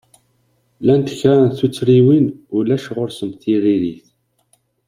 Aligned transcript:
Llant 0.81 1.13
kra 1.17 1.35
n 1.45 1.47
tuttriwin 1.57 2.25
ulac 2.57 2.85
ɣur-sent 2.95 3.39
tiririt. 3.41 4.05